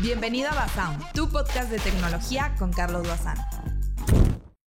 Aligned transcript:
Bienvenido 0.00 0.48
a 0.50 0.54
Basound, 0.54 1.04
tu 1.12 1.28
podcast 1.28 1.70
de 1.70 1.78
tecnología 1.78 2.54
con 2.58 2.72
Carlos 2.72 3.06
Bazán. 3.06 3.36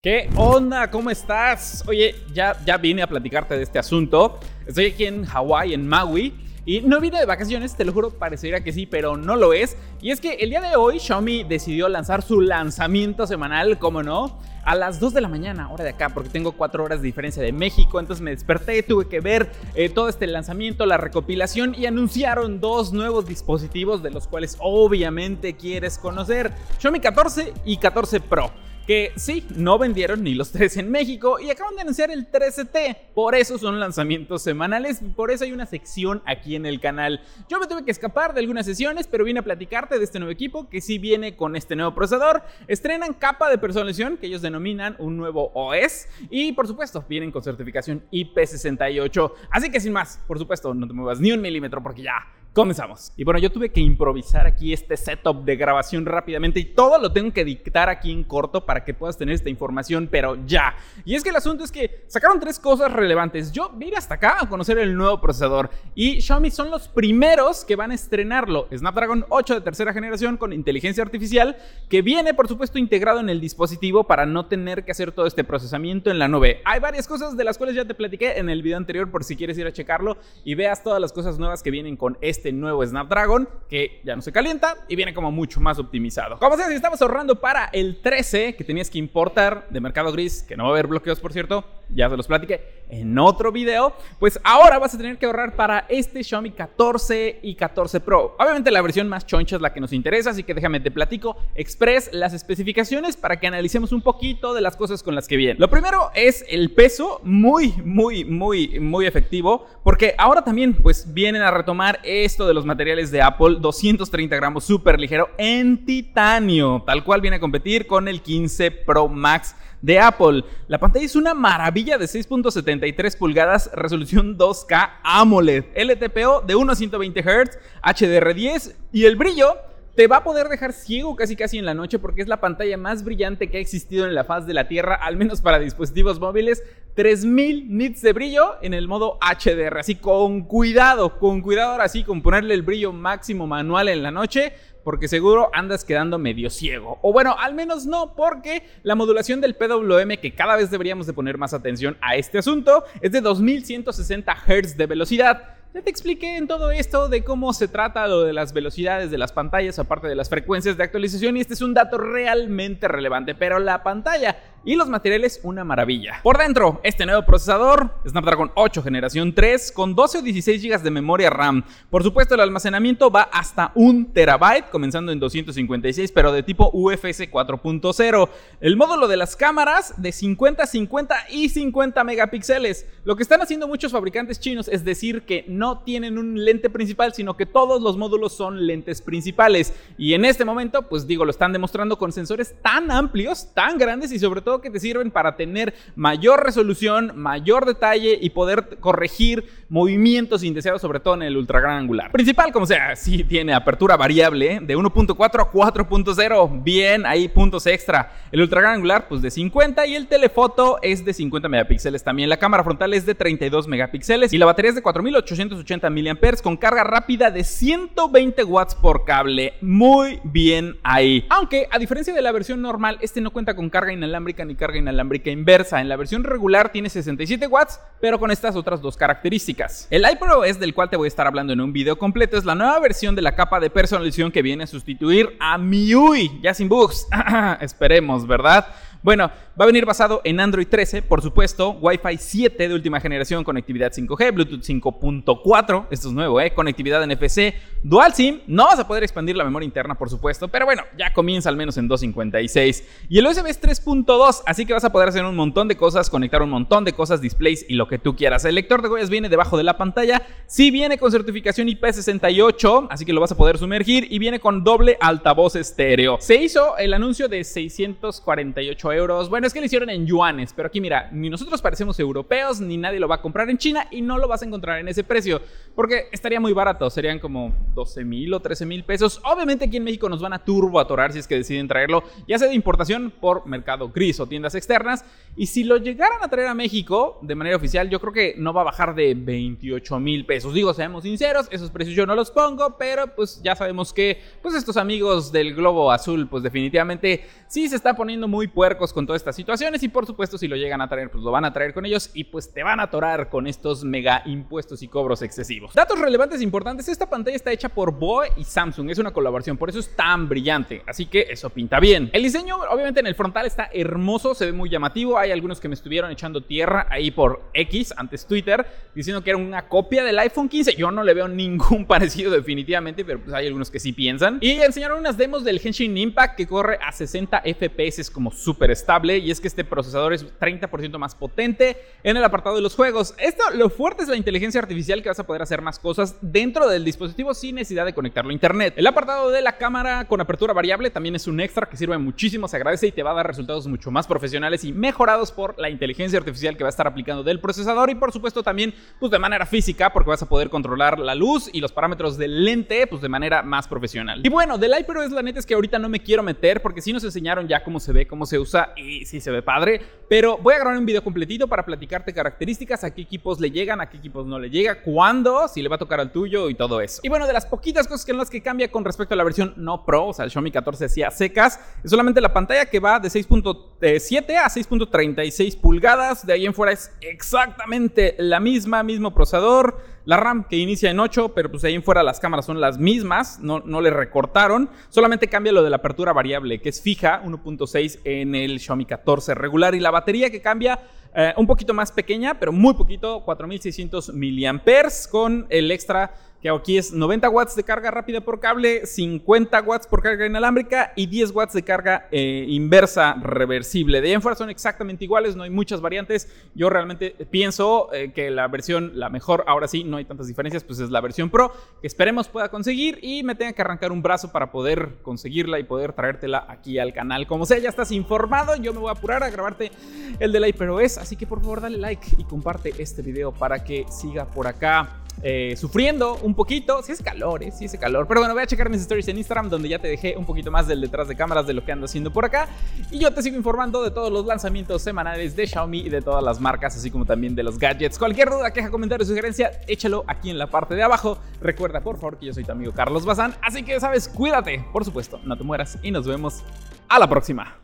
¿Qué 0.02 0.30
onda? 0.36 0.92
¿Cómo 0.92 1.10
estás? 1.10 1.84
Oye, 1.88 2.16
ya, 2.32 2.56
ya 2.64 2.78
vine 2.78 3.02
a 3.02 3.08
platicarte 3.08 3.58
de 3.58 3.64
este 3.64 3.80
asunto. 3.80 4.40
Estoy 4.68 4.86
aquí 4.86 5.06
en 5.06 5.26
Hawái, 5.26 5.74
en 5.74 5.88
Maui. 5.88 6.34
Y 6.66 6.82
no 6.82 7.00
vine 7.00 7.20
de 7.20 7.26
vacaciones, 7.28 7.76
te 7.76 7.86
lo 7.86 7.94
juro, 7.94 8.10
parecería 8.10 8.64
que 8.64 8.74
sí, 8.74 8.88
pero 8.88 9.18
no 9.18 9.36
lo 9.36 9.54
es. 9.54 9.78
Y 10.02 10.10
es 10.10 10.20
que 10.20 10.34
el 10.36 10.50
día 10.50 10.62
de 10.62 10.76
hoy 10.76 11.00
Xiaomi 11.00 11.44
decidió 11.44 11.88
lanzar 11.90 12.24
su 12.24 12.42
lanzamiento 12.42 13.28
semanal, 13.28 13.78
como 13.78 14.02
no, 14.02 14.40
a 14.64 14.74
las 14.74 15.00
2 15.00 15.14
de 15.14 15.22
la 15.22 15.28
mañana, 15.28 15.72
hora 15.72 15.84
de 15.84 15.92
acá, 15.92 16.10
porque 16.10 16.30
tengo 16.30 16.54
4 16.54 16.84
horas 16.84 17.02
de 17.02 17.06
diferencia 17.06 17.44
de 17.44 17.52
México. 17.52 18.00
Entonces 18.00 18.24
me 18.24 18.32
desperté, 18.32 18.82
tuve 18.82 19.08
que 19.08 19.20
ver 19.20 19.52
eh, 19.76 19.90
todo 19.90 20.10
este 20.10 20.26
lanzamiento, 20.26 20.88
la 20.88 20.98
recopilación 20.98 21.76
y 21.78 21.86
anunciaron 21.86 22.60
dos 22.60 22.94
nuevos 22.94 23.28
dispositivos 23.28 24.02
de 24.02 24.10
los 24.10 24.28
cuales 24.28 24.58
obviamente 24.60 25.56
quieres 25.56 26.00
conocer: 26.00 26.52
Xiaomi 26.80 27.00
14 27.00 27.54
y 27.64 27.78
14 27.78 28.22
Pro 28.22 28.52
que 28.86 29.14
sí, 29.16 29.46
no 29.56 29.78
vendieron 29.78 30.24
ni 30.24 30.36
los 30.36 30.52
tres 30.54 30.78
en 30.78 30.92
México 30.92 31.40
y 31.40 31.50
acaban 31.50 31.76
de 31.76 31.82
anunciar 31.82 32.12
el 32.12 32.32
13T. 32.32 32.98
Por 33.14 33.36
eso 33.36 33.58
son 33.58 33.80
lanzamientos 33.80 34.44
semanales, 34.44 35.02
por 35.16 35.32
eso 35.32 35.44
hay 35.44 35.52
una 35.52 35.66
sección 35.66 36.22
aquí 36.26 36.56
en 36.56 36.66
el 36.66 36.80
canal. 36.80 37.22
Yo 37.50 37.60
me 37.60 37.68
tuve 37.68 37.84
que 37.84 37.92
escapar 37.92 38.34
de 38.34 38.42
algunas 38.42 38.66
sesiones, 38.66 39.08
pero 39.08 39.24
vine 39.24 39.40
a 39.40 39.44
platicarte 39.44 39.98
de 39.98 40.04
este 40.04 40.20
nuevo 40.20 40.32
equipo 40.32 40.70
que 40.70 40.82
sí 40.82 40.98
viene 40.98 41.36
con 41.36 41.56
este 41.56 41.76
nuevo 41.76 41.94
procesador. 41.94 42.44
Estrenan 42.68 43.14
capa 43.14 43.50
de 43.50 43.58
personalización 43.58 44.18
que 44.18 44.28
ellos 44.28 44.42
denominan 44.42 44.96
un 45.00 45.18
nuevo 45.18 45.52
OS 45.54 46.08
y 46.30 46.52
por 46.54 46.68
supuesto 46.68 47.04
vienen 47.08 47.32
con 47.32 47.44
certificación 47.44 48.04
IP68. 48.12 49.34
Así 49.52 49.70
que 49.70 49.80
sin 49.80 49.94
más, 49.94 50.22
por 50.28 50.38
supuesto, 50.40 50.74
no 50.74 50.88
te 50.88 50.94
muevas 50.94 51.20
ni 51.20 51.32
un 51.32 51.42
milímetro 51.42 51.82
porque 51.82 52.04
ya 52.04 52.26
Comenzamos. 52.56 53.12
Y 53.18 53.26
bueno, 53.26 53.38
yo 53.38 53.52
tuve 53.52 53.70
que 53.70 53.82
improvisar 53.82 54.48
aquí 54.48 54.72
este 54.72 54.96
setup 54.96 55.44
de 55.44 55.58
grabación 55.58 56.06
rápidamente 56.06 56.58
y 56.62 56.64
todo 56.64 56.98
lo 56.98 57.12
tengo 57.12 57.34
que 57.34 57.44
dictar 57.44 57.90
aquí 57.90 58.14
en 58.14 58.24
corto 58.24 58.66
para 58.66 58.86
que 58.86 58.94
puedas 58.94 59.18
tener 59.18 59.36
esta 59.36 59.50
información, 59.50 60.08
pero 60.10 60.38
ya. 60.46 60.74
Y 61.04 61.16
es 61.16 61.24
que 61.24 61.32
el 61.32 61.36
asunto 61.36 61.66
es 61.66 61.72
que 61.74 62.06
sacaron 62.08 62.40
tres 62.40 62.58
cosas 62.58 62.94
relevantes. 62.94 63.52
Yo 63.52 63.72
vine 63.76 63.98
hasta 63.98 64.14
acá 64.14 64.38
a 64.40 64.48
conocer 64.48 64.78
el 64.78 64.96
nuevo 64.96 65.20
procesador 65.20 65.70
y 65.96 66.22
Xiaomi 66.22 66.50
son 66.50 66.72
los 66.72 66.88
primeros 66.88 67.66
que 67.66 67.76
van 67.76 67.92
a 67.92 67.96
estrenarlo. 67.96 68.70
Snapdragon 68.74 69.26
8 69.28 69.56
de 69.56 69.60
tercera 69.60 69.92
generación 69.92 70.38
con 70.38 70.54
inteligencia 70.54 71.04
artificial 71.04 71.58
que 71.90 72.02
viene 72.02 72.34
por 72.34 72.48
supuesto 72.48 72.80
integrado 72.80 73.20
en 73.20 73.28
el 73.28 73.42
dispositivo 73.42 74.06
para 74.06 74.26
no 74.26 74.46
tener 74.46 74.86
que 74.86 74.94
hacer 74.94 75.12
todo 75.12 75.26
este 75.26 75.44
procesamiento 75.44 76.10
en 76.10 76.20
la 76.20 76.30
nube. 76.30 76.62
Hay 76.64 76.80
varias 76.80 77.06
cosas 77.06 77.36
de 77.36 77.44
las 77.44 77.58
cuales 77.58 77.76
ya 77.76 77.84
te 77.84 77.96
platiqué 77.96 78.38
en 78.38 78.50
el 78.50 78.62
video 78.62 78.78
anterior 78.78 79.12
por 79.12 79.26
si 79.26 79.36
quieres 79.36 79.58
ir 79.58 79.68
a 79.68 79.74
checarlo 79.74 80.16
y 80.46 80.56
veas 80.56 80.84
todas 80.84 81.02
las 81.02 81.12
cosas 81.12 81.38
nuevas 81.38 81.62
que 81.62 81.70
vienen 81.70 81.98
con 81.98 82.18
este 82.22 82.45
este 82.46 82.54
nuevo 82.54 82.86
Snapdragon 82.86 83.50
que 83.68 84.02
ya 84.04 84.16
no 84.16 84.22
se 84.22 84.32
calienta 84.32 84.76
y 84.88 84.96
viene 84.96 85.16
como 85.16 85.32
mucho 85.32 85.60
más 85.60 85.80
optimizado. 85.80 86.38
Como 86.38 86.56
sea, 86.56 86.68
si 86.68 86.76
estabas 86.76 87.02
ahorrando 87.02 87.40
para 87.42 87.66
el 87.74 88.02
13 88.04 88.56
que 88.56 88.64
tenías 88.64 88.92
que 88.92 89.00
importar 89.00 89.66
de 89.72 89.82
mercado 89.82 90.12
gris, 90.12 90.44
que 90.44 90.56
no 90.56 90.66
va 90.66 90.70
a 90.70 90.74
haber 90.74 90.86
bloqueos 90.86 91.20
por 91.20 91.34
cierto, 91.34 91.66
ya 91.90 92.08
se 92.08 92.16
los 92.16 92.28
platiqué 92.28 92.86
en 92.90 93.18
otro 93.18 93.52
video, 93.52 93.94
pues 94.20 94.40
ahora 94.44 94.78
vas 94.78 94.94
a 94.94 94.98
tener 94.98 95.18
que 95.18 95.26
ahorrar 95.26 95.56
para 95.56 95.88
este 95.90 96.24
Xiaomi 96.24 96.52
14 96.52 97.40
y 97.42 97.56
14 97.56 98.00
Pro. 98.00 98.36
Obviamente 98.38 98.70
la 98.70 98.84
versión 98.84 99.08
más 99.08 99.26
choncha 99.26 99.56
es 99.56 99.62
la 99.62 99.74
que 99.74 99.80
nos 99.80 99.92
interesa, 99.92 100.30
así 100.30 100.44
que 100.44 100.54
déjame 100.54 100.80
te 100.80 100.92
platico 100.92 101.36
express 101.56 102.10
las 102.14 102.34
especificaciones 102.34 103.18
para 103.18 103.40
que 103.40 103.48
analicemos 103.48 103.92
un 103.92 104.02
poquito 104.02 104.54
de 104.54 104.62
las 104.62 104.76
cosas 104.76 105.02
con 105.02 105.16
las 105.16 105.28
que 105.28 105.36
vienen. 105.36 105.58
Lo 105.60 105.70
primero 105.70 106.12
es 106.14 106.46
el 106.48 106.72
peso, 106.72 107.22
muy, 107.24 107.74
muy, 107.84 108.24
muy, 108.24 108.80
muy 108.80 109.08
efectivo, 109.08 109.66
porque 109.84 110.14
ahora 110.20 110.44
también 110.44 110.76
pues 110.76 111.12
vienen 111.12 111.42
a 111.42 111.50
retomar 111.50 112.00
esto 112.36 112.46
de 112.46 112.54
los 112.54 112.66
materiales 112.66 113.12
de 113.12 113.22
Apple, 113.22 113.60
230 113.62 114.36
gramos 114.36 114.66
súper 114.66 115.00
ligero 115.00 115.30
en 115.38 115.86
titanio, 115.86 116.84
tal 116.86 117.02
cual 117.06 117.22
viene 117.22 117.38
a 117.38 117.40
competir 117.40 117.88
con 117.88 118.10
el 118.10 118.22
15 118.22 118.72
Pro 118.72 119.08
Max 119.08 119.56
de 119.82 120.02
Apple. 120.02 120.44
La 120.68 120.78
pantalla 120.78 121.06
es 121.06 121.16
una 121.16 121.34
maravilla 121.34 121.98
de 121.98 122.08
6.73 122.08 123.18
pulgadas, 123.18 123.72
resolución 123.74 124.38
2K 124.38 124.96
AMOLED, 125.02 125.64
LTPO 125.78 126.42
de 126.42 126.56
1 126.56 126.72
a 126.74 126.76
120 126.76 127.24
Hz, 127.24 127.58
HDR10 127.82 128.76
y 128.92 129.06
el 129.06 129.16
brillo 129.16 129.56
te 129.96 130.08
va 130.08 130.18
a 130.18 130.24
poder 130.24 130.50
dejar 130.50 130.74
ciego 130.74 131.16
casi 131.16 131.36
casi 131.36 131.58
en 131.58 131.66
la 131.66 131.74
noche 131.74 132.00
porque 132.00 132.22
es 132.22 132.28
la 132.28 132.42
pantalla 132.42 132.78
más 132.78 133.04
brillante 133.04 133.50
que 133.50 133.58
ha 133.58 133.62
existido 133.62 134.06
en 134.06 134.14
la 134.14 134.26
faz 134.26 134.46
de 134.46 134.54
la 134.54 134.68
Tierra, 134.68 134.96
al 134.96 135.16
menos 135.16 135.42
para 135.42 135.60
dispositivos 135.60 136.20
móviles. 136.20 136.64
3000 136.96 137.76
nits 137.76 138.02
de 138.02 138.14
brillo 138.14 138.56
en 138.62 138.74
el 138.74 138.88
modo 138.88 139.20
HDR, 139.22 139.80
así 139.80 139.96
con 139.96 140.44
cuidado, 140.44 141.20
con 141.20 141.42
cuidado 141.42 141.72
ahora 141.72 141.90
sí, 141.90 142.04
con 142.04 142.22
ponerle 142.22 142.54
el 142.54 142.62
brillo 142.62 142.94
máximo 142.94 143.48
manual 143.48 143.90
en 143.90 144.02
la 144.02 144.12
noche 144.12 144.54
porque 144.86 145.08
seguro 145.08 145.50
andas 145.52 145.84
quedando 145.84 146.20
medio 146.20 146.50
ciego. 146.50 147.00
O 147.02 147.12
bueno, 147.12 147.36
al 147.40 147.56
menos 147.56 147.88
no, 147.88 148.14
porque 148.16 148.64
la 148.84 148.94
modulación 148.94 149.42
del 149.42 149.56
PWM, 149.56 150.18
que 150.22 150.36
cada 150.36 150.56
vez 150.56 150.70
deberíamos 150.70 151.08
de 151.08 151.14
poner 151.14 151.40
más 151.40 151.56
atención 151.56 151.98
a 152.02 152.16
este 152.16 152.38
asunto, 152.38 152.84
es 153.02 153.12
de 153.12 153.20
2160 153.20 154.36
Hz 154.48 154.78
de 154.78 154.86
velocidad. 154.86 155.55
Ya 155.76 155.82
te 155.82 155.90
expliqué 155.90 156.38
en 156.38 156.48
todo 156.48 156.72
esto 156.72 157.10
de 157.10 157.26
cómo 157.26 157.52
se 157.52 157.68
trata 157.68 158.08
lo 158.08 158.24
de 158.24 158.32
las 158.32 158.54
velocidades 158.54 159.12
de 159.12 159.18
las 159.18 159.34
pantallas, 159.34 159.78
aparte 159.78 160.08
de 160.08 160.16
las 160.16 160.30
frecuencias 160.30 160.78
de 160.78 160.84
actualización, 160.86 161.36
y 161.36 161.42
este 161.42 161.54
es 161.54 161.60
un 161.60 161.74
dato 161.74 161.98
realmente 161.98 162.88
relevante, 162.88 163.36
pero 163.36 163.60
la 163.60 163.84
pantalla 163.84 164.38
y 164.66 164.76
los 164.76 164.90
materiales 164.90 165.40
una 165.44 165.64
maravilla. 165.64 166.20
Por 166.24 166.38
dentro, 166.38 166.82
este 166.84 167.06
nuevo 167.06 167.24
procesador, 167.24 167.92
Snapdragon 168.08 168.52
8 168.56 168.82
generación 168.82 169.34
3, 169.34 169.72
con 169.72 169.96
12 169.96 170.18
o 170.18 170.22
16 170.22 170.64
GB 170.64 170.82
de 170.82 170.92
memoria 170.92 171.30
RAM. 171.30 171.64
Por 171.90 172.04
supuesto, 172.04 172.36
el 172.36 172.42
almacenamiento 172.42 173.12
va 173.12 173.24
hasta 173.24 173.72
1 173.76 174.08
terabyte, 174.14 174.70
comenzando 174.70 175.12
en 175.12 175.20
256, 175.20 176.12
pero 176.12 176.32
de 176.32 176.44
tipo 176.44 176.72
UFS 176.74 177.30
4.0. 177.32 178.30
El 178.60 178.76
módulo 178.76 179.08
de 179.08 179.18
las 179.18 179.36
cámaras 179.36 179.94
de 180.02 180.12
50, 180.12 180.66
50 180.66 181.16
y 181.30 181.50
50 181.50 182.04
megapíxeles. 182.04 182.88
Lo 183.04 183.16
que 183.16 183.24
están 183.24 183.42
haciendo 183.42 183.68
muchos 183.68 183.92
fabricantes 183.92 184.40
chinos 184.40 184.68
es 184.68 184.84
decir 184.84 185.24
que 185.24 185.46
no 185.48 185.80
tienen 185.80 186.18
un 186.18 186.44
lente 186.44 186.70
principal, 186.70 187.14
sino 187.14 187.38
que 187.38 187.46
todos 187.46 187.82
los 187.82 187.98
módulos 187.98 188.36
son 188.36 188.66
lentes 188.66 189.02
principales. 189.02 189.74
Y 189.98 190.14
en 190.14 190.26
este 190.26 190.44
momento, 190.44 190.90
pues 190.90 191.06
digo, 191.06 191.24
lo 191.24 191.32
están 191.32 191.54
demostrando 191.54 191.98
con 191.98 192.12
sensores 192.12 192.56
tan 192.62 192.90
amplios, 192.90 193.54
tan 193.54 193.78
grandes 193.78 194.12
y 194.12 194.20
sobre 194.20 194.42
todo 194.42 194.55
que 194.62 194.70
te 194.70 194.80
sirven 194.80 195.12
para 195.12 195.36
tener 195.36 195.74
mayor 195.96 196.44
resolución, 196.44 197.12
mayor 197.16 197.66
detalle 197.66 198.18
y 198.20 198.30
poder 198.30 198.78
corregir 198.80 199.46
movimientos 199.70 200.44
indeseados, 200.44 200.82
sobre 200.82 201.00
todo 201.00 201.16
en 201.16 201.24
el 201.24 201.38
ultra 201.38 201.60
gran 201.60 201.78
angular. 201.78 202.12
Principal, 202.12 202.52
como 202.52 202.66
sea, 202.66 202.96
sí 202.96 203.24
tiene 203.24 203.54
apertura 203.54 203.98
variable 203.98 204.60
de 204.62 204.78
1.4 204.78 205.42
a 205.42 205.52
4.0. 205.52 206.64
Bien, 206.64 207.06
hay 207.06 207.28
puntos 207.28 207.66
extra. 207.68 208.12
El 208.32 208.42
ultra 208.42 208.62
gran 208.62 208.76
angular, 208.76 209.08
pues 209.08 209.22
de 209.22 209.32
50 209.32 209.86
y 209.88 209.96
el 209.96 210.08
telefoto 210.08 210.80
es 210.82 211.04
de 211.04 211.14
50 211.14 211.50
megapíxeles. 211.50 212.04
También 212.04 212.30
la 212.30 212.38
cámara 212.38 212.64
frontal 212.64 212.94
es 212.94 213.06
de 213.06 213.16
32 213.16 213.68
megapíxeles 213.68 214.34
y 214.34 214.38
la 214.38 214.46
batería 214.46 214.70
es 214.70 214.76
de 214.76 214.82
4800 214.82 215.46
280 215.50 215.90
mAh 215.90 216.42
con 216.42 216.58
carga 216.58 216.84
rápida 216.84 217.32
de 217.32 217.44
120 217.44 218.44
watts 218.44 218.76
por 218.76 219.06
cable. 219.06 219.54
Muy 219.62 220.20
bien 220.24 220.78
ahí. 220.84 221.26
Aunque 221.30 221.68
a 221.72 221.80
diferencia 221.80 222.14
de 222.14 222.22
la 222.22 222.32
versión 222.32 222.62
normal, 222.62 222.98
este 223.02 223.22
no 223.22 223.32
cuenta 223.32 223.56
con 223.56 223.70
carga 223.70 223.94
inalámbrica 223.94 224.35
ni 224.44 224.56
carga 224.56 224.78
inalámbrica 224.78 225.30
inversa. 225.30 225.80
En 225.80 225.88
la 225.88 225.96
versión 225.96 226.24
regular 226.24 226.72
tiene 226.72 226.90
67 226.90 227.48
watts, 227.48 227.80
pero 228.02 228.20
con 228.20 228.32
estas 228.32 228.56
otras 228.56 228.82
dos 228.82 228.98
características. 228.98 229.88
El 229.92 230.04
es 230.46 230.60
del 230.60 230.74
cual 230.74 230.90
te 230.90 230.98
voy 230.98 231.06
a 231.06 231.08
estar 231.08 231.28
hablando 231.28 231.54
en 231.54 231.62
un 231.62 231.72
video 231.72 231.98
completo, 231.98 232.38
es 232.38 232.46
la 232.46 232.56
nueva 232.56 232.80
versión 232.80 233.16
de 233.16 233.22
la 233.22 233.36
capa 233.36 233.60
de 233.60 233.70
personalización 233.70 234.32
que 234.32 234.42
viene 234.42 234.64
a 234.64 234.68
sustituir 234.68 235.38
a 235.40 235.58
MIUI, 235.58 236.42
ya 236.42 236.54
sin 236.54 236.68
bugs. 236.68 237.08
Esperemos, 237.62 238.26
¿verdad? 238.26 238.68
Bueno, 239.06 239.30
va 239.62 239.66
a 239.66 239.68
venir 239.68 239.86
basado 239.86 240.22
en 240.24 240.40
Android 240.40 240.68
13, 240.68 241.04
por 241.04 241.22
supuesto, 241.22 241.74
Wi-Fi 241.80 242.18
7 242.18 242.68
de 242.68 242.74
última 242.74 243.00
generación, 243.00 243.44
conectividad 243.44 243.94
5G, 243.94 244.34
Bluetooth 244.34 244.64
5.4, 244.64 245.86
esto 245.92 246.08
es 246.08 246.14
nuevo, 246.16 246.42
¿eh? 246.42 246.56
Conectividad 246.56 247.06
NFC, 247.06 247.54
Dual 247.84 248.16
SIM, 248.16 248.42
no 248.48 248.66
vas 248.66 248.80
a 248.80 248.88
poder 248.88 249.04
expandir 249.04 249.38
la 249.38 249.44
memoria 249.44 249.68
interna, 249.68 249.94
por 249.94 250.10
supuesto, 250.10 250.48
pero 250.48 250.66
bueno, 250.66 250.82
ya 250.98 251.14
comienza 251.14 251.50
al 251.50 251.56
menos 251.56 251.78
en 251.78 251.88
256. 251.88 252.84
Y 253.08 253.20
el 253.20 253.28
USB 253.28 253.46
es 253.46 253.62
3.2, 253.62 254.42
así 254.44 254.66
que 254.66 254.74
vas 254.74 254.86
a 254.86 254.92
poder 254.92 255.10
hacer 255.10 255.24
un 255.24 255.36
montón 255.36 255.68
de 255.68 255.78
cosas, 255.78 256.10
conectar 256.10 256.42
un 256.42 256.50
montón 256.50 256.84
de 256.84 256.94
cosas, 256.94 257.22
displays 257.22 257.64
y 257.70 257.76
lo 257.76 257.88
que 257.88 258.00
tú 258.00 258.16
quieras. 258.16 258.44
El 258.44 258.56
lector 258.56 258.82
de 258.82 258.90
huellas 258.90 259.12
viene 259.12 259.30
debajo 259.30 259.56
de 259.56 259.66
la 259.66 259.78
pantalla, 259.78 260.24
sí 260.48 260.72
viene 260.72 260.98
con 260.98 261.12
certificación 261.12 261.68
IP68, 261.68 262.88
así 262.90 263.06
que 263.06 263.14
lo 263.14 263.22
vas 263.22 263.32
a 263.32 263.38
poder 263.38 263.60
sumergir 263.60 264.08
y 264.10 264.18
viene 264.18 264.40
con 264.40 264.64
doble 264.64 264.98
altavoz 265.00 265.56
estéreo. 265.56 266.18
Se 266.20 266.38
hizo 266.38 266.76
el 266.80 266.92
anuncio 266.92 267.28
de 267.28 267.44
648 267.44 268.95
Bueno, 269.30 269.46
es 269.46 269.54
que 269.54 269.60
lo 269.60 269.66
hicieron 269.66 269.90
en 269.90 270.06
yuanes, 270.06 270.54
pero 270.54 270.68
aquí 270.68 270.80
mira, 270.80 271.10
ni 271.12 271.30
nosotros 271.30 271.62
parecemos 271.62 272.00
europeos, 272.00 272.62
ni 272.62 272.78
nadie 272.78 273.00
lo 273.00 273.08
va 273.08 273.16
a 273.16 273.22
comprar 273.22 273.50
en 273.50 273.58
China 273.58 273.88
y 273.92 274.02
no 274.02 274.18
lo 274.18 274.28
vas 274.28 274.42
a 274.42 274.46
encontrar 274.46 274.80
en 274.80 274.88
ese 274.88 275.04
precio, 275.04 275.42
porque 275.76 276.06
estaría 276.14 276.40
muy 276.40 276.54
barato, 276.54 276.90
serían 276.90 277.20
como 277.20 277.54
12 277.74 278.06
mil 278.06 278.34
o 278.34 278.40
13 278.40 278.66
mil 278.66 278.84
pesos. 278.86 279.22
Obviamente 279.26 279.66
aquí 279.66 279.78
en 279.78 279.84
México 279.84 280.08
nos 280.08 280.22
van 280.22 280.32
a 280.32 280.40
turbo 280.40 280.80
atorar 280.80 281.12
si 281.12 281.20
es 281.20 281.28
que 281.28 281.36
deciden 281.36 281.68
traerlo, 281.68 282.04
ya 282.26 282.40
sea 282.40 282.48
de 282.48 282.54
importación 282.56 283.12
por 283.20 283.46
mercado 283.46 283.90
gris 283.90 284.20
o 284.20 284.28
tiendas 284.28 284.56
externas. 284.56 285.04
Y 285.36 285.48
si 285.48 285.66
lo 285.66 285.76
llegaran 285.78 286.24
a 286.24 286.30
traer 286.30 286.48
a 286.48 286.54
México 286.54 287.20
de 287.22 287.36
manera 287.36 287.58
oficial, 287.58 287.90
yo 287.90 288.00
creo 288.00 288.14
que 288.14 288.36
no 288.38 288.54
va 288.54 288.62
a 288.62 288.66
bajar 288.66 288.96
de 288.96 289.14
28 289.14 290.00
mil 290.00 290.26
pesos. 290.26 290.54
Digo, 290.54 290.74
seamos 290.74 291.04
sinceros, 291.04 291.48
esos 291.52 291.70
precios 291.70 291.96
yo 291.96 292.06
no 292.06 292.16
los 292.16 292.32
pongo, 292.32 292.78
pero 292.78 293.14
pues 293.14 293.42
ya 293.44 293.56
sabemos 293.56 293.92
que 293.92 294.22
pues 294.42 294.56
estos 294.56 294.78
amigos 294.78 295.32
del 295.34 295.54
globo 295.54 295.92
azul, 295.92 296.28
pues 296.30 296.44
definitivamente 296.44 297.26
sí 297.48 297.68
se 297.68 297.76
está 297.76 297.94
poniendo 297.96 298.28
muy 298.28 298.48
con 298.76 299.06
todas 299.06 299.22
estas 299.22 299.36
situaciones 299.36 299.84
y 299.84 299.90
por 299.90 300.06
supuesto 300.06 300.38
si 300.38 300.48
lo 300.48 300.56
llegan 300.56 300.82
a 300.82 300.88
traer, 300.88 301.10
pues 301.10 301.24
lo 301.24 301.32
van 301.32 301.46
a 301.46 301.54
traer 301.54 301.74
con 301.74 301.86
ellos 301.86 302.10
y 302.14 302.26
pues 302.26 302.52
te 302.54 302.64
van 302.64 302.80
a 302.80 302.84
atorar 302.84 303.30
con 303.30 303.48
estos 303.48 303.84
mega 303.84 304.22
impuestos 304.26 304.82
y 304.84 304.88
cobros 304.88 305.22
excesivos. 305.22 305.74
Datos 305.74 306.00
relevantes 306.00 306.42
e 306.42 306.44
importantes, 306.44 306.88
esta 306.88 307.10
pantalla 307.10 307.36
está 307.36 307.52
hecha 307.52 307.70
por 307.70 307.98
BOE 307.98 308.30
y 308.38 308.44
Samsung, 308.44 308.90
es 308.90 309.00
una 309.00 309.12
colaboración, 309.12 309.58
por 309.58 309.70
eso 309.70 309.80
es 309.80 309.96
tan 309.96 310.30
brillante, 310.30 310.84
así 310.86 311.06
que 311.06 311.28
eso 311.30 311.50
pinta 311.50 311.80
bien. 311.80 312.10
El 312.14 312.24
diseño 312.24 312.58
obviamente 312.70 313.00
en 313.00 313.08
el 313.08 313.16
frontal 313.16 313.46
está 313.46 313.70
hermoso, 313.74 314.36
se 314.36 314.46
ve 314.46 314.52
muy 314.52 314.70
llamativo, 314.70 315.18
hay 315.18 315.32
algunos 315.32 315.60
que 315.60 315.68
me 315.68 315.76
estuvieron 315.76 316.12
echando 316.12 316.42
tierra 316.42 316.88
ahí 316.90 317.12
por 317.12 317.50
X, 317.54 317.94
antes 317.98 318.26
Twitter, 318.26 318.66
diciendo 318.94 319.24
que 319.24 319.32
era 319.32 319.38
una 319.38 319.68
copia 319.68 320.04
del 320.04 320.20
iPhone 320.20 320.50
15, 320.50 320.76
yo 320.76 320.92
no 320.92 321.04
le 321.04 321.14
veo 321.14 321.28
ningún 321.28 321.86
parecido 321.88 322.32
definitivamente, 322.32 323.06
pero 323.06 323.20
pues 323.20 323.34
hay 323.34 323.48
algunos 323.48 323.72
que 323.72 323.80
sí 323.80 323.94
piensan. 323.94 324.40
Y 324.42 324.52
enseñaron 324.52 325.00
unas 325.00 325.18
demos 325.18 325.44
del 325.44 325.60
Henshin 325.64 325.98
Impact 325.98 326.36
que 326.36 326.48
corre 326.48 326.80
a 326.82 326.92
60 326.92 327.42
FPS 327.42 328.10
como 328.10 328.32
súper 328.66 328.72
estable 328.72 329.18
y 329.20 329.30
es 329.30 329.40
que 329.40 329.48
este 329.48 329.64
procesador 329.64 330.14
es 330.14 330.26
30% 330.40 330.98
más 330.98 331.14
potente 331.14 331.78
en 332.04 332.18
el 332.18 332.24
apartado 332.24 332.56
de 332.56 332.62
los 332.62 332.76
juegos. 332.76 333.14
Esto 333.20 333.44
lo 333.54 333.70
fuerte 333.70 334.04
es 334.04 334.10
la 334.10 334.16
inteligencia 334.16 334.60
artificial 334.60 335.04
que 335.04 335.10
vas 335.10 335.20
a 335.20 335.28
poder 335.28 335.44
hacer 335.44 335.62
más 335.62 335.78
cosas 335.78 336.18
dentro 336.22 336.68
del 336.68 336.84
dispositivo 336.84 337.34
sin 337.34 337.56
necesidad 337.56 337.86
de 337.86 337.94
conectarlo 337.94 338.32
a 338.32 338.34
internet. 338.34 338.74
El 338.78 338.88
apartado 338.88 339.30
de 339.30 339.42
la 339.42 339.58
cámara 339.58 340.06
con 340.08 340.20
apertura 340.20 340.54
variable 340.54 340.90
también 340.90 341.16
es 341.16 341.28
un 341.28 341.40
extra 341.40 341.68
que 341.68 341.78
sirve 341.78 341.98
muchísimo, 341.98 342.48
se 342.48 342.56
agradece 342.56 342.88
y 342.88 342.92
te 342.92 343.04
va 343.04 343.12
a 343.12 343.16
dar 343.16 343.28
resultados 343.28 343.68
mucho 343.68 343.92
más 343.92 344.08
profesionales 344.08 344.64
y 344.64 344.74
mejorados 344.74 345.32
por 345.32 345.60
la 345.60 345.70
inteligencia 345.70 346.18
artificial 346.18 346.58
que 346.58 346.64
va 346.64 346.70
a 346.70 346.72
estar 346.72 346.88
aplicando 346.88 347.24
del 347.24 347.40
procesador 347.40 347.92
y 347.92 347.96
por 347.96 348.12
supuesto 348.12 348.42
también 348.42 348.74
pues 349.00 349.12
de 349.12 349.20
manera 349.20 349.46
física 349.46 349.94
porque 349.94 350.10
vas 350.10 350.24
a 350.24 350.30
poder 350.30 350.50
controlar 350.50 350.98
la 350.98 351.14
luz 351.14 351.50
y 351.54 351.62
los 351.62 351.72
parámetros 351.72 352.18
del 352.18 352.44
lente 352.44 352.88
pues 352.88 353.02
de 353.02 353.10
manera 353.10 353.44
más 353.44 353.68
profesional. 353.68 354.22
Y 354.24 354.30
bueno, 354.30 354.58
del 354.58 354.74
es 354.74 355.12
la 355.12 355.22
neta 355.22 355.40
es 355.40 355.46
que 355.46 355.54
ahorita 355.54 355.78
no 355.78 355.90
me 355.90 356.00
quiero 356.00 356.24
meter 356.24 356.62
porque 356.62 356.82
sí 356.82 356.92
nos 356.94 357.04
enseñaron 357.04 357.48
ya 357.48 357.64
cómo 357.64 357.80
se 357.80 357.92
ve, 357.92 358.08
cómo 358.08 358.26
se 358.26 358.40
usa 358.40 358.55
y 358.76 359.06
sí 359.06 359.20
se 359.20 359.32
ve 359.32 359.42
padre, 359.42 359.82
pero 360.08 360.38
voy 360.38 360.54
a 360.54 360.60
grabar 360.60 360.78
un 360.78 360.86
video 360.86 361.04
completito 361.04 361.48
para 361.48 361.66
platicarte 361.66 362.14
características, 362.14 362.84
a 362.84 362.94
qué 362.94 363.02
equipos 363.02 363.40
le 363.40 363.52
llegan, 363.52 363.82
a 363.82 363.90
qué 363.90 363.98
equipos 363.98 364.26
no 364.26 364.40
le 364.40 364.50
llega, 364.50 364.82
cuándo, 364.82 365.48
si 365.48 365.62
le 365.62 365.70
va 365.70 365.76
a 365.76 365.80
tocar 365.80 366.00
al 366.00 366.12
tuyo 366.12 366.50
y 366.50 366.56
todo 366.56 366.82
eso. 366.82 367.02
Y 367.04 367.10
bueno, 367.10 367.28
de 367.28 367.34
las 367.34 367.46
poquitas 367.46 367.88
cosas 367.88 368.06
que 368.06 368.12
en 368.12 368.18
las 368.18 368.30
que 368.30 368.42
cambia 368.42 368.72
con 368.72 368.86
respecto 368.86 369.14
a 369.14 369.18
la 369.18 369.24
versión 369.24 369.54
no 369.58 369.84
Pro, 369.86 370.08
o 370.08 370.14
sea, 370.14 370.26
el 370.26 370.32
Xiaomi 370.32 370.52
14 370.52 370.86
decía 370.86 371.12
secas, 371.12 371.60
es 371.84 371.90
solamente 371.90 372.22
la 372.22 372.34
pantalla 372.34 372.66
que 372.66 372.80
va 372.80 373.00
de 373.00 373.10
6.7 373.10 374.36
a 374.38 374.50
6.36 374.50 375.60
pulgadas, 375.60 376.26
de 376.26 376.34
ahí 376.34 376.46
en 376.46 376.54
fuera 376.54 376.72
es 376.72 376.92
exactamente 377.02 378.16
la 378.20 378.40
misma, 378.40 378.84
mismo 378.84 379.14
procesador 379.14 379.95
la 380.06 380.18
RAM 380.18 380.46
que 380.48 380.56
inicia 380.56 380.92
en 380.92 381.00
8, 381.00 381.34
pero 381.34 381.50
pues 381.50 381.64
ahí 381.64 381.74
en 381.74 381.84
fuera 381.84 382.04
las 382.04 382.20
cámaras 382.20 382.46
son 382.46 382.62
las 382.62 382.78
mismas, 382.78 383.40
no, 383.40 383.60
no 383.60 383.82
le 383.82 383.90
recortaron. 383.90 384.70
Solamente 384.90 385.28
cambia 385.28 385.52
lo 385.52 385.64
de 385.64 385.70
la 385.70 385.78
apertura 385.78 386.14
variable, 386.14 386.62
que 386.62 386.70
es 386.70 386.82
fija, 386.82 387.22
1.6 387.24 388.00
en 388.04 388.36
el 388.36 388.60
Xiaomi 388.60 388.86
14 388.86 389.34
regular. 389.34 389.74
Y 389.74 389.80
la 389.80 389.92
batería 389.92 390.30
que 390.30 390.42
cambia 390.42 390.80
eh, 391.16 391.34
un 391.38 391.48
poquito 391.48 391.74
más 391.74 391.92
pequeña, 391.92 392.40
pero 392.40 392.52
muy 392.52 392.74
poquito, 392.74 393.24
4600 393.24 394.14
mAh 394.14 395.10
con 395.10 395.48
el 395.50 395.72
extra 395.72 396.14
que 396.46 396.50
aquí 396.52 396.78
es 396.78 396.94
90 396.94 397.28
watts 397.28 397.56
de 397.56 397.64
carga 397.64 397.90
rápida 397.90 398.22
por 398.22 398.40
cable, 398.40 398.86
50 398.86 399.64
watts 399.64 399.88
por 399.88 400.04
carga 400.04 400.28
inalámbrica 400.28 400.94
y 400.96 401.08
10 401.08 401.32
watts 401.32 401.54
de 401.54 401.64
carga 401.64 402.08
eh, 402.12 402.46
inversa 402.48 403.16
reversible. 403.16 404.00
De 404.00 404.10
ahí 404.10 404.14
en 404.14 404.22
fuera 404.22 404.36
son 404.36 404.52
exactamente 404.52 405.04
iguales, 405.04 405.36
no 405.36 405.42
hay 405.42 405.50
muchas 405.50 405.82
variantes. 405.82 406.30
Yo 406.54 406.70
realmente 406.70 407.16
pienso 407.32 407.92
eh, 407.94 408.12
que 408.14 408.30
la 408.30 408.48
versión, 408.48 408.92
la 408.94 409.10
mejor, 409.10 409.44
ahora 409.48 409.68
sí, 409.68 409.84
no 409.84 409.98
hay 409.98 410.06
tantas 410.06 410.28
diferencias, 410.28 410.64
pues 410.64 410.78
es 410.78 410.92
la 410.92 411.02
versión 411.02 411.32
Pro, 411.32 411.52
que 411.82 411.88
esperemos 411.88 412.28
pueda 412.28 412.50
conseguir 412.50 413.00
y 413.02 413.24
me 413.24 413.34
tenga 413.34 413.54
que 413.54 413.64
arrancar 413.64 413.92
un 413.92 414.04
brazo 414.04 414.32
para 414.32 414.52
poder 414.52 415.00
conseguirla 415.02 415.58
y 415.58 415.64
poder 415.64 415.94
traértela 415.94 416.46
aquí 416.48 416.78
al 416.78 416.94
canal. 416.94 417.26
Como 417.26 417.48
sea, 417.48 417.58
ya 417.58 417.70
estás 417.70 417.92
informado, 417.92 418.56
yo 418.56 418.72
me 418.72 418.82
voy 418.82 418.90
a 418.90 418.92
apurar 418.92 419.24
a 419.24 419.32
grabarte 419.32 419.72
el 420.20 420.32
de 420.32 420.40
la 420.40 420.46
HyperOS, 420.46 421.00
así 421.00 421.16
que 421.16 421.26
por 421.26 421.40
favor 421.40 421.62
dale 421.62 421.80
like 421.80 422.06
y 422.20 422.24
comparte 422.24 422.72
este 422.78 423.02
video 423.02 423.32
para 423.32 423.64
que 423.64 423.88
siga 423.90 424.26
por 424.26 424.46
acá 424.46 425.02
eh, 425.22 425.56
sufriendo 425.58 426.18
un 426.22 426.36
poquito. 426.36 426.82
Si 426.84 426.92
es 426.92 427.02
calor, 427.02 427.44
¿eh? 427.44 427.52
Si 427.52 427.66
es 427.66 427.76
calor. 427.78 428.08
Pero 428.08 428.22
bueno, 428.22 428.34
voy 428.34 428.44
a 428.44 428.48
checar 428.48 428.70
mis 428.70 428.82
stories 428.82 429.08
en 429.08 429.18
Instagram 429.18 429.50
donde 429.50 429.70
ya 429.70 429.80
te 429.80 429.88
dejé 429.88 430.16
un 430.18 430.26
poquito 430.26 430.52
más 430.52 430.68
del 430.68 430.82
detrás 430.82 431.08
de 431.08 431.16
cámaras 431.16 431.48
de 431.48 431.54
lo 431.54 431.64
que 431.64 431.72
ando 431.72 431.86
haciendo 431.86 432.12
por 432.12 432.26
acá. 432.26 432.48
Y 432.92 433.00
yo 433.00 433.14
te 433.14 433.22
sigo 433.22 433.36
informando 433.36 433.84
de 433.84 433.92
todos 433.92 434.12
los 434.12 434.26
lanzamientos 434.26 434.82
semanales 434.82 435.36
de 435.36 435.48
Xiaomi 435.48 435.80
y 435.80 435.90
de 435.90 436.02
todas 436.02 436.24
las 436.24 436.40
marcas, 436.40 436.76
así 436.76 436.92
como 436.92 437.06
también 437.06 437.36
de 437.36 437.44
los 437.44 437.58
gadgets. 437.58 437.98
Cualquier 437.98 438.30
duda, 438.30 438.52
queja, 438.52 438.70
comentario, 438.70 439.06
sugerencia, 439.06 439.52
échalo 439.68 440.04
aquí 440.08 440.30
en 440.30 440.38
la 440.38 440.48
parte 440.48 440.76
de 440.76 440.84
abajo. 440.84 441.18
Recuerda, 441.42 441.82
por 441.82 441.96
favor, 441.98 442.18
que 442.18 442.28
yo 442.28 442.34
soy 442.34 442.44
tu 442.44 442.52
amigo 442.52 442.72
Carlos 442.74 443.06
Bazán. 443.06 443.36
Así 443.42 443.64
que, 443.64 443.80
sabes, 443.80 444.08
cuídate, 444.08 444.66
por 444.72 444.86
supuesto, 444.86 445.20
no 445.24 445.38
te 445.38 445.44
mueras 445.44 445.78
y 445.82 445.92
nos 445.92 446.08
vemos 446.08 446.44
a 446.88 447.00
la 447.00 447.10
próxima. 447.10 447.58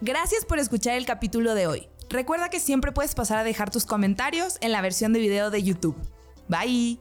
Gracias 0.00 0.44
por 0.44 0.58
escuchar 0.58 0.96
el 0.96 1.06
capítulo 1.06 1.54
de 1.54 1.66
hoy. 1.66 1.88
Recuerda 2.10 2.50
que 2.50 2.60
siempre 2.60 2.92
puedes 2.92 3.14
pasar 3.14 3.38
a 3.38 3.44
dejar 3.44 3.70
tus 3.70 3.86
comentarios 3.86 4.58
en 4.60 4.72
la 4.72 4.82
versión 4.82 5.12
de 5.12 5.20
video 5.20 5.50
de 5.50 5.62
YouTube. 5.62 5.96
Bye. 6.48 6.98